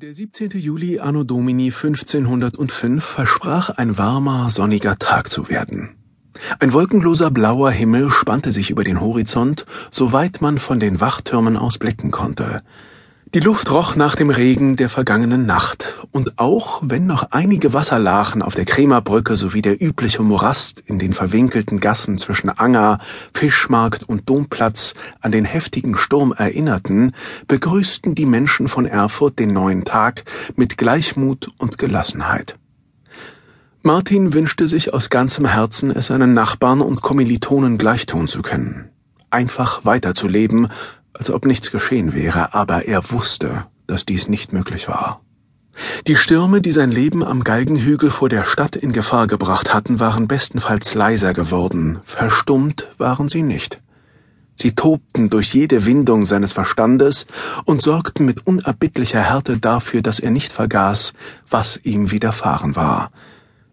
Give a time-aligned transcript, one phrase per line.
[0.00, 0.50] Der 17.
[0.50, 5.96] Juli anno Domini 1505 versprach ein warmer, sonniger Tag zu werden.
[6.60, 11.78] Ein wolkenloser blauer Himmel spannte sich über den Horizont, soweit man von den Wachtürmen aus
[11.78, 12.62] blicken konnte.
[13.34, 18.40] Die Luft roch nach dem Regen der vergangenen Nacht, und auch wenn noch einige Wasserlachen
[18.40, 23.00] auf der Krämerbrücke sowie der übliche Morast in den verwinkelten Gassen zwischen Anger,
[23.34, 27.12] Fischmarkt und Domplatz an den heftigen Sturm erinnerten,
[27.48, 30.24] begrüßten die Menschen von Erfurt den neuen Tag
[30.56, 32.56] mit Gleichmut und Gelassenheit.
[33.82, 38.88] Martin wünschte sich aus ganzem Herzen, es seinen Nachbarn und Kommilitonen gleichtun zu können.
[39.30, 40.68] Einfach weiterzuleben,
[41.12, 45.20] als ob nichts geschehen wäre, aber er wusste, dass dies nicht möglich war.
[46.06, 50.26] Die Stürme, die sein Leben am Galgenhügel vor der Stadt in Gefahr gebracht hatten, waren
[50.26, 53.80] bestenfalls leiser geworden, verstummt waren sie nicht.
[54.60, 57.26] Sie tobten durch jede Windung seines Verstandes
[57.64, 61.12] und sorgten mit unerbittlicher Härte dafür, dass er nicht vergaß,
[61.48, 63.12] was ihm widerfahren war.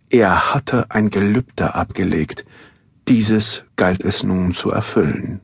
[0.10, 2.46] Er hatte ein Gelübde abgelegt,
[3.08, 5.42] dieses galt es nun zu erfüllen.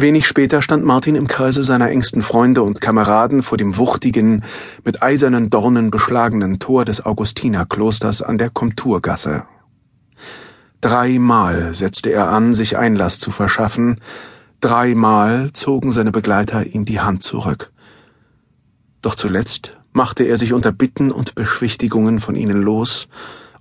[0.00, 4.44] Wenig später stand Martin im Kreise seiner engsten Freunde und Kameraden vor dem wuchtigen,
[4.82, 9.44] mit eisernen Dornen beschlagenen Tor des Augustinerklosters an der Komturgasse.
[10.80, 14.00] Dreimal setzte er an, sich Einlass zu verschaffen,
[14.62, 17.70] dreimal zogen seine Begleiter ihm die Hand zurück.
[19.02, 23.08] Doch zuletzt machte er sich unter Bitten und Beschwichtigungen von ihnen los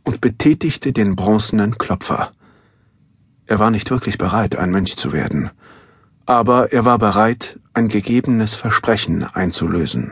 [0.04, 2.32] und betätigte den bronzenen Klopfer.
[3.46, 5.50] Er war nicht wirklich bereit, ein Mönch zu werden
[6.30, 10.12] aber er war bereit, ein gegebenes Versprechen einzulösen.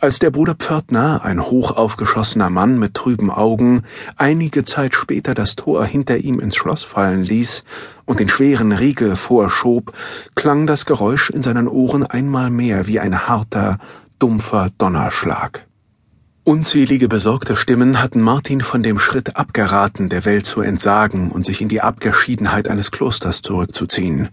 [0.00, 3.84] Als der Bruder Pförtner, ein hochaufgeschossener Mann mit trüben Augen,
[4.16, 7.62] einige Zeit später das Tor hinter ihm ins Schloss fallen ließ
[8.06, 9.92] und den schweren Riegel vorschob,
[10.34, 13.78] klang das Geräusch in seinen Ohren einmal mehr wie ein harter,
[14.18, 15.64] dumpfer Donnerschlag.
[16.46, 21.62] Unzählige besorgte Stimmen hatten Martin von dem Schritt abgeraten, der Welt zu entsagen und sich
[21.62, 24.28] in die Abgeschiedenheit eines Klosters zurückzuziehen.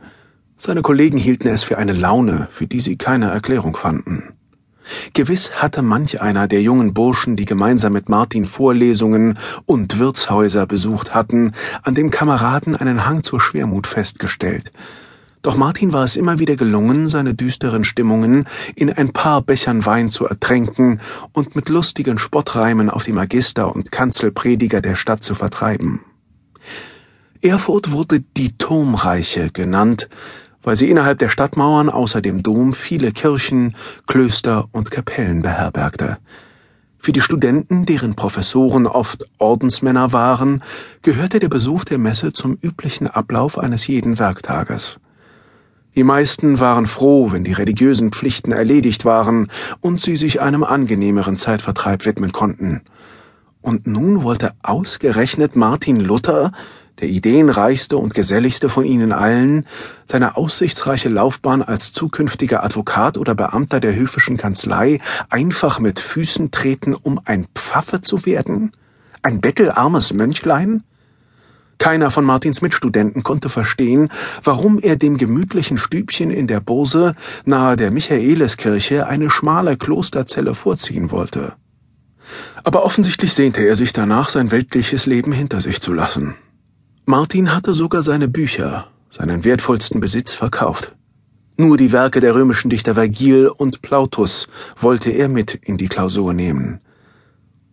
[0.59, 4.33] Seine Kollegen hielten es für eine Laune, für die sie keine Erklärung fanden.
[5.13, 11.15] Gewiss hatte manch einer der jungen Burschen, die gemeinsam mit Martin Vorlesungen und Wirtshäuser besucht
[11.15, 14.73] hatten, an dem Kameraden einen Hang zur Schwermut festgestellt,
[15.41, 20.09] doch Martin war es immer wieder gelungen, seine düsteren Stimmungen in ein paar Bechern Wein
[20.09, 20.99] zu ertränken
[21.33, 26.01] und mit lustigen Spottreimen auf die Magister und Kanzelprediger der Stadt zu vertreiben.
[27.41, 30.09] Erfurt wurde die Turmreiche genannt,
[30.61, 33.75] weil sie innerhalb der Stadtmauern außer dem Dom viele Kirchen,
[34.05, 36.19] Klöster und Kapellen beherbergte.
[36.99, 40.61] Für die Studenten, deren Professoren oft Ordensmänner waren,
[41.01, 44.99] gehörte der Besuch der Messe zum üblichen Ablauf eines jeden Werktages.
[45.95, 49.49] Die meisten waren froh, wenn die religiösen Pflichten erledigt waren
[49.81, 52.81] und sie sich einem angenehmeren Zeitvertreib widmen konnten.
[53.61, 56.53] Und nun wollte ausgerechnet Martin Luther,
[57.01, 59.65] der ideenreichste und geselligste von ihnen allen,
[60.05, 66.93] seine aussichtsreiche Laufbahn als zukünftiger Advokat oder Beamter der höfischen Kanzlei einfach mit Füßen treten,
[66.93, 68.71] um ein Pfaffe zu werden?
[69.23, 70.83] Ein bettelarmes Mönchlein?
[71.81, 74.09] Keiner von Martins Mitstudenten konnte verstehen,
[74.43, 81.09] warum er dem gemütlichen Stübchen in der Bose nahe der Michaeliskirche eine schmale Klosterzelle vorziehen
[81.09, 81.53] wollte.
[82.63, 86.35] Aber offensichtlich sehnte er sich danach, sein weltliches Leben hinter sich zu lassen.
[87.05, 90.95] Martin hatte sogar seine Bücher, seinen wertvollsten Besitz, verkauft.
[91.57, 94.49] Nur die Werke der römischen Dichter Vergil und Plautus
[94.79, 96.79] wollte er mit in die Klausur nehmen.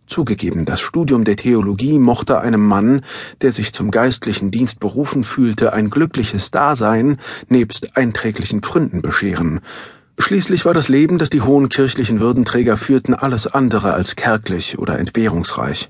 [0.09, 3.01] Zugegeben, das Studium der Theologie mochte einem Mann,
[3.41, 9.61] der sich zum geistlichen Dienst berufen fühlte, ein glückliches Dasein nebst einträglichen Pfründen bescheren.
[10.17, 14.99] Schließlich war das Leben, das die hohen kirchlichen Würdenträger führten, alles andere als kärglich oder
[14.99, 15.89] entbehrungsreich.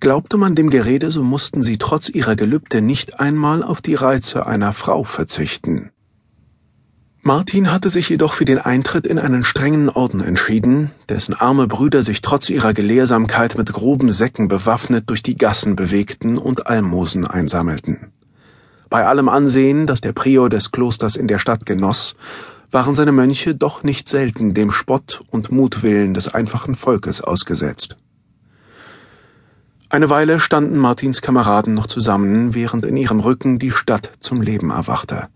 [0.00, 4.46] Glaubte man dem Gerede, so mussten sie trotz ihrer Gelübde nicht einmal auf die Reize
[4.46, 5.90] einer Frau verzichten.
[7.22, 12.04] Martin hatte sich jedoch für den Eintritt in einen strengen Orden entschieden, dessen arme Brüder
[12.04, 18.12] sich trotz ihrer Gelehrsamkeit mit groben Säcken bewaffnet durch die Gassen bewegten und Almosen einsammelten.
[18.88, 22.14] Bei allem Ansehen, das der Prior des Klosters in der Stadt genoss,
[22.70, 27.96] waren seine Mönche doch nicht selten dem Spott und Mutwillen des einfachen Volkes ausgesetzt.
[29.88, 34.70] Eine Weile standen Martins Kameraden noch zusammen, während in ihrem Rücken die Stadt zum Leben
[34.70, 35.28] erwachte.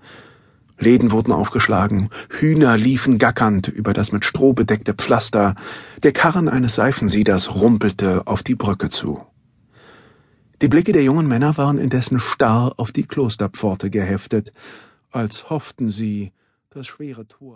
[0.80, 5.54] Läden wurden aufgeschlagen, Hühner liefen gackernd über das mit Stroh bedeckte Pflaster,
[6.02, 9.20] der Karren eines Seifensieders rumpelte auf die Brücke zu.
[10.62, 14.52] Die Blicke der jungen Männer waren indessen starr auf die Klosterpforte geheftet,
[15.10, 16.32] als hofften sie,
[16.70, 17.48] das schwere Tor